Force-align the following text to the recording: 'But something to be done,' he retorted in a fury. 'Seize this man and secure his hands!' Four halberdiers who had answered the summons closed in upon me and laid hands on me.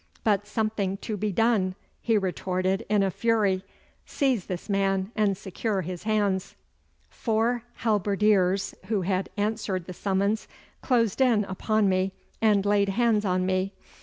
'But 0.23 0.47
something 0.47 0.97
to 1.05 1.15
be 1.15 1.31
done,' 1.31 1.75
he 2.01 2.17
retorted 2.17 2.87
in 2.89 3.03
a 3.03 3.11
fury. 3.11 3.63
'Seize 4.03 4.47
this 4.47 4.67
man 4.67 5.11
and 5.15 5.37
secure 5.37 5.81
his 5.81 6.01
hands!' 6.05 6.55
Four 7.11 7.65
halberdiers 7.83 8.73
who 8.87 9.01
had 9.03 9.29
answered 9.37 9.85
the 9.85 9.93
summons 9.93 10.47
closed 10.81 11.21
in 11.21 11.43
upon 11.45 11.87
me 11.87 12.13
and 12.41 12.65
laid 12.65 12.89
hands 12.89 13.25
on 13.25 13.45
me. 13.45 13.73